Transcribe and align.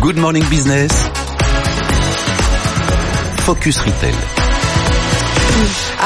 Good 0.00 0.16
Morning 0.16 0.42
Business. 0.48 0.90
Focus 3.44 3.84
Retail. 3.84 4.14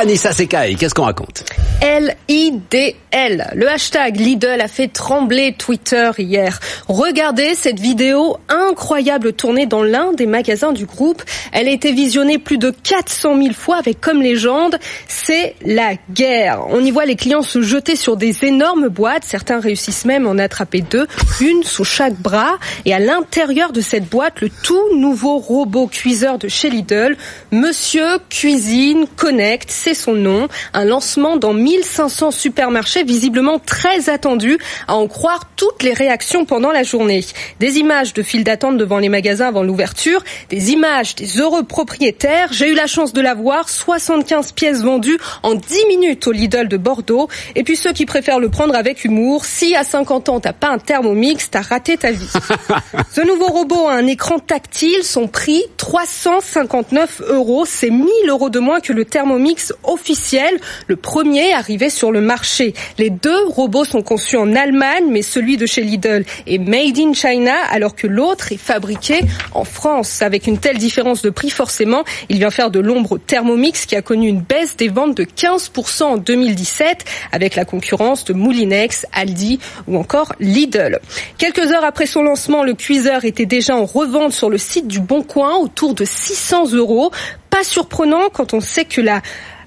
Anissa 0.00 0.32
Sekai, 0.32 0.74
qu'est-ce 0.74 0.94
qu'on 0.94 1.04
raconte? 1.04 1.44
L-I-D-L. 1.80 3.52
Le 3.54 3.68
hashtag 3.68 4.16
Lidl 4.16 4.60
a 4.60 4.66
fait 4.66 4.88
trembler 4.88 5.54
Twitter 5.56 6.10
hier. 6.18 6.58
Regardez 6.88 7.54
cette 7.54 7.78
vidéo 7.78 8.36
incroyable 8.48 9.32
tournée 9.32 9.66
dans 9.66 9.84
l'un 9.84 10.12
des 10.12 10.26
magasins 10.26 10.72
du 10.72 10.86
groupe. 10.86 11.22
Elle 11.52 11.68
a 11.68 11.70
été 11.70 11.92
visionnée 11.92 12.38
plus 12.38 12.58
de 12.58 12.70
400 12.70 13.40
000 13.40 13.54
fois 13.54 13.76
avec 13.76 14.00
comme 14.00 14.20
légende, 14.22 14.76
c'est 15.06 15.54
la 15.64 15.92
guerre. 16.10 16.64
On 16.68 16.84
y 16.84 16.90
voit 16.90 17.06
les 17.06 17.14
clients 17.14 17.42
se 17.42 17.62
jeter 17.62 17.94
sur 17.94 18.16
des 18.16 18.44
énormes 18.44 18.88
boîtes. 18.88 19.24
Certains 19.24 19.60
réussissent 19.60 20.04
même 20.04 20.26
à 20.26 20.30
en 20.30 20.38
attraper 20.38 20.80
deux, 20.80 21.06
une 21.40 21.62
sous 21.62 21.84
chaque 21.84 22.14
bras. 22.14 22.58
Et 22.86 22.94
à 22.94 22.98
l'intérieur 22.98 23.70
de 23.70 23.80
cette 23.80 24.08
boîte, 24.08 24.40
le 24.40 24.50
tout 24.50 24.96
nouveau 24.96 25.38
robot 25.38 25.86
cuiseur 25.86 26.38
de 26.38 26.48
chez 26.48 26.70
Lidl, 26.70 27.16
Monsieur 27.52 28.18
Cuisine 28.28 29.06
Connect, 29.16 29.70
c'est 29.70 29.94
son 29.94 30.14
nom. 30.14 30.48
Un 30.74 30.84
lancement 30.84 31.36
dans 31.36 31.52
1500 31.68 32.30
supermarchés 32.30 33.04
visiblement 33.04 33.58
très 33.58 34.08
attendus, 34.08 34.58
à 34.86 34.96
en 34.96 35.06
croire 35.06 35.40
toutes 35.56 35.82
les 35.82 35.92
réactions 35.92 36.46
pendant 36.46 36.72
la 36.72 36.82
journée. 36.82 37.24
Des 37.60 37.78
images 37.78 38.14
de 38.14 38.22
files 38.22 38.44
d'attente 38.44 38.78
devant 38.78 38.98
les 38.98 39.10
magasins 39.10 39.48
avant 39.48 39.62
l'ouverture, 39.62 40.24
des 40.48 40.70
images 40.70 41.14
des 41.14 41.38
heureux 41.40 41.64
propriétaires. 41.64 42.48
J'ai 42.52 42.70
eu 42.70 42.74
la 42.74 42.86
chance 42.86 43.12
de 43.12 43.20
la 43.20 43.34
voir, 43.34 43.68
75 43.68 44.52
pièces 44.52 44.82
vendues 44.82 45.18
en 45.42 45.54
10 45.54 45.86
minutes 45.88 46.26
au 46.26 46.32
Lidl 46.32 46.68
de 46.68 46.76
Bordeaux. 46.78 47.28
Et 47.54 47.64
puis 47.64 47.76
ceux 47.76 47.92
qui 47.92 48.06
préfèrent 48.06 48.40
le 48.40 48.48
prendre 48.48 48.74
avec 48.74 49.04
humour, 49.04 49.44
si 49.44 49.74
à 49.74 49.84
50 49.84 50.28
ans 50.30 50.40
t'as 50.40 50.54
pas 50.54 50.70
un 50.70 50.78
thermomix, 50.78 51.50
t'as 51.50 51.60
raté 51.60 51.98
ta 51.98 52.12
vie. 52.12 52.30
Ce 53.12 53.20
nouveau 53.20 53.46
robot 53.46 53.88
a 53.88 53.94
un 53.94 54.06
écran 54.06 54.38
tactile, 54.38 55.02
son 55.02 55.28
prix 55.28 55.62
359 55.76 57.22
euros, 57.28 57.64
c'est 57.66 57.90
1000 57.90 58.08
euros 58.28 58.48
de 58.48 58.58
moins 58.58 58.80
que 58.80 58.92
le 58.92 59.04
thermomix 59.04 59.72
officiel, 59.84 60.58
le 60.86 60.96
premier 60.96 61.57
arrivé 61.58 61.90
sur 61.90 62.12
le 62.12 62.20
marché. 62.20 62.72
Les 62.98 63.10
deux 63.10 63.46
robots 63.48 63.84
sont 63.84 64.02
conçus 64.02 64.36
en 64.36 64.54
Allemagne, 64.54 65.06
mais 65.10 65.22
celui 65.22 65.56
de 65.56 65.66
chez 65.66 65.82
Lidl 65.82 66.24
est 66.46 66.58
made 66.58 66.98
in 66.98 67.12
China, 67.12 67.54
alors 67.70 67.94
que 67.94 68.06
l'autre 68.06 68.52
est 68.52 68.56
fabriqué 68.56 69.20
en 69.52 69.64
France. 69.64 70.22
Avec 70.22 70.46
une 70.46 70.58
telle 70.58 70.78
différence 70.78 71.20
de 71.20 71.30
prix, 71.30 71.50
forcément, 71.50 72.04
il 72.28 72.38
vient 72.38 72.50
faire 72.50 72.70
de 72.70 72.78
l'ombre 72.78 73.12
au 73.12 73.18
Thermomix 73.18 73.86
qui 73.86 73.96
a 73.96 74.02
connu 74.02 74.28
une 74.28 74.40
baisse 74.40 74.76
des 74.76 74.88
ventes 74.88 75.16
de 75.16 75.24
15% 75.24 76.04
en 76.04 76.16
2017, 76.16 77.04
avec 77.32 77.56
la 77.56 77.64
concurrence 77.64 78.24
de 78.24 78.32
Moulinex, 78.32 79.06
Aldi 79.12 79.58
ou 79.88 79.98
encore 79.98 80.34
Lidl. 80.38 81.00
Quelques 81.38 81.72
heures 81.72 81.84
après 81.84 82.06
son 82.06 82.22
lancement, 82.22 82.62
le 82.62 82.74
cuiseur 82.74 83.24
était 83.24 83.46
déjà 83.46 83.76
en 83.76 83.84
revente 83.84 84.32
sur 84.32 84.48
le 84.48 84.58
site 84.58 84.86
du 84.86 85.00
Bon 85.00 85.22
Coin 85.22 85.56
autour 85.56 85.94
de 85.94 86.04
600 86.04 86.72
euros. 86.72 87.10
Pas 87.50 87.64
surprenant 87.64 88.28
quand 88.32 88.54
on 88.54 88.60
sait 88.60 88.84
que 88.84 89.00
la 89.00 89.22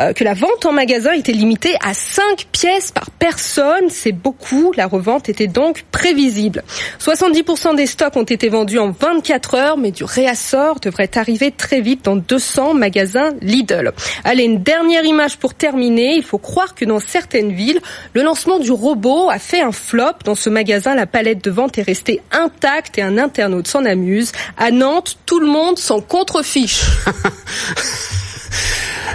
euh, 0.00 0.12
que 0.12 0.24
la 0.24 0.34
vente 0.34 0.66
en 0.66 0.72
magasin 0.72 1.12
était 1.12 1.32
limitée 1.32 1.74
à 1.82 1.94
5 1.94 2.46
pièces 2.52 2.90
par 2.90 3.10
personne. 3.10 3.88
C'est 3.88 4.12
beaucoup. 4.12 4.72
La 4.76 4.86
revente 4.86 5.28
était 5.28 5.46
donc 5.46 5.84
prévisible. 5.90 6.62
70% 7.00 7.76
des 7.76 7.86
stocks 7.86 8.16
ont 8.16 8.22
été 8.22 8.48
vendus 8.48 8.78
en 8.78 8.90
24 8.90 9.54
heures, 9.54 9.76
mais 9.78 9.90
du 9.90 10.04
réassort 10.04 10.80
devrait 10.80 11.10
arriver 11.16 11.50
très 11.50 11.80
vite 11.80 12.04
dans 12.04 12.16
200 12.16 12.74
magasins 12.74 13.32
Lidl. 13.40 13.92
Allez, 14.24 14.44
une 14.44 14.62
dernière 14.62 15.04
image 15.04 15.38
pour 15.38 15.54
terminer. 15.54 16.14
Il 16.16 16.22
faut 16.24 16.38
croire 16.38 16.74
que 16.74 16.84
dans 16.84 17.00
certaines 17.00 17.52
villes, 17.52 17.80
le 18.14 18.22
lancement 18.22 18.58
du 18.58 18.70
robot 18.70 19.30
a 19.30 19.38
fait 19.38 19.60
un 19.60 19.72
flop. 19.72 20.12
Dans 20.24 20.34
ce 20.34 20.50
magasin, 20.50 20.94
la 20.94 21.06
palette 21.06 21.42
de 21.44 21.50
vente 21.50 21.78
est 21.78 21.82
restée 21.82 22.20
intacte 22.32 22.98
et 22.98 23.02
un 23.02 23.18
internaute 23.18 23.66
s'en 23.66 23.84
amuse. 23.84 24.32
À 24.56 24.70
Nantes, 24.70 25.18
tout 25.26 25.40
le 25.40 25.46
monde 25.46 25.78
s'en 25.78 26.00
contrefiche. 26.00 26.82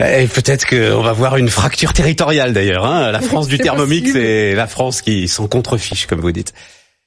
Et 0.00 0.26
peut-être 0.26 0.66
qu'on 0.66 1.02
va 1.02 1.12
voir 1.12 1.36
une 1.36 1.48
fracture 1.48 1.92
territoriale 1.92 2.52
d'ailleurs. 2.52 2.84
Hein 2.84 3.12
la 3.12 3.20
France 3.22 3.48
du 3.48 3.58
Thermomix 3.58 4.14
et 4.14 4.54
la 4.54 4.66
France 4.66 5.02
qui 5.02 5.28
s'en 5.28 5.46
contrefiche, 5.46 6.06
comme 6.06 6.20
vous 6.20 6.32
dites. 6.32 6.52